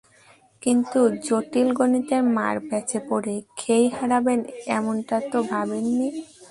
কিন্তু 0.61 0.99
জটিল 1.27 1.67
গণিতের 1.73 2.21
ম্যারপ্যাঁচে 2.35 2.99
পড়ে 3.09 3.35
খেই 3.57 3.85
হারাবেন 3.97 4.39
এমনটা 4.77 5.17
তো 5.31 5.37
ভাবেননি। 5.51 6.07